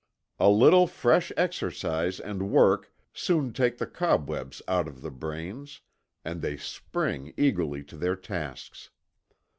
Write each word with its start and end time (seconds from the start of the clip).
A 0.39 0.49
little 0.49 0.87
fresh 0.87 1.31
exercise 1.37 2.19
and 2.19 2.49
work 2.49 2.91
soon 3.13 3.53
take 3.53 3.77
the 3.77 3.85
cobwebs 3.85 4.59
out 4.67 4.87
of 4.87 5.03
their 5.03 5.11
brains, 5.11 5.81
and 6.25 6.41
they 6.41 6.57
spring 6.57 7.35
eagerly 7.37 7.83
to 7.83 7.97
their 7.97 8.15
tasks. 8.15 8.89